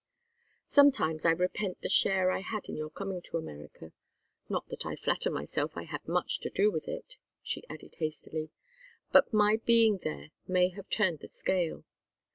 [0.65, 3.91] "Sometimes I repent the share I had in your coming to America
[4.49, 8.49] not that I flatter myself I had much to do with it" she added, hastily.
[9.11, 11.83] "But my being there may have turned the scale.